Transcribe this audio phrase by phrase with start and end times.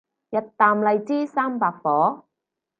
[0.31, 2.25] 日啖荔枝三百顆